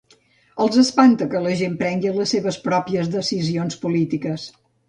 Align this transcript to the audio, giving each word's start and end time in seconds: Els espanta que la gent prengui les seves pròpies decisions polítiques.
Els 0.63 0.79
espanta 0.83 1.27
que 1.33 1.41
la 1.43 1.51
gent 1.59 1.77
prengui 1.83 2.13
les 2.15 2.35
seves 2.37 2.59
pròpies 2.67 3.15
decisions 3.19 3.81
polítiques. 3.85 4.49